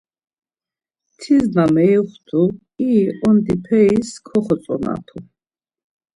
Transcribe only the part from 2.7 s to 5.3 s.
iri ondi peris koxotzonapu.